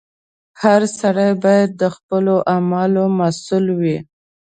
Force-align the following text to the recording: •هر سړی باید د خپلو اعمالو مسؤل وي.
•هر 0.61 0.81
سړی 0.99 1.29
باید 1.43 1.69
د 1.81 1.83
خپلو 1.95 2.35
اعمالو 2.53 3.03
مسؤل 3.19 3.65
وي. 3.81 3.97